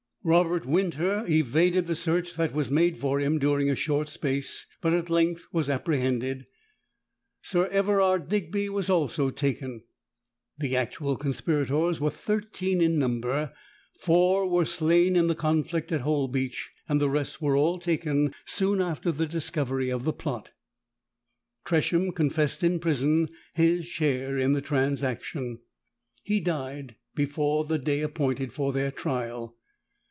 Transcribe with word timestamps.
Robert 0.23 0.67
Winter 0.67 1.25
evaded 1.27 1.87
the 1.87 1.95
search 1.95 2.35
that 2.35 2.53
was 2.53 2.69
made 2.69 2.95
for 2.95 3.19
him 3.19 3.39
during 3.39 3.71
a 3.71 3.75
short 3.75 4.07
space, 4.07 4.67
but 4.79 4.93
at 4.93 5.09
length 5.09 5.47
was 5.51 5.67
apprehended. 5.67 6.45
Sir 7.41 7.65
Everard 7.69 8.29
Digby 8.29 8.69
was 8.69 8.87
also 8.87 9.31
taken. 9.31 9.81
The 10.59 10.75
actual 10.75 11.15
conspirators 11.15 11.99
were 11.99 12.11
thirteen 12.11 12.81
in 12.81 12.99
number; 12.99 13.51
four 13.99 14.47
were 14.47 14.63
slain 14.63 15.15
in 15.15 15.25
the 15.25 15.33
conflict 15.33 15.91
at 15.91 16.01
Holbeach; 16.01 16.69
the 16.87 17.09
rest 17.09 17.41
were 17.41 17.57
all 17.57 17.79
taken 17.79 18.31
soon 18.45 18.79
after 18.79 19.11
the 19.11 19.25
discovery 19.25 19.89
of 19.89 20.03
the 20.03 20.13
plot. 20.13 20.51
Tresham 21.65 22.11
confessed 22.11 22.63
in 22.63 22.77
prison 22.79 23.27
his 23.55 23.87
share 23.87 24.37
in 24.37 24.53
the 24.53 24.61
transaction. 24.61 25.61
He 26.21 26.39
died 26.39 26.95
before 27.15 27.65
the 27.65 27.79
day 27.79 28.01
appointed 28.01 28.53
for 28.53 28.71
their 28.71 28.91
trial. 28.91 29.57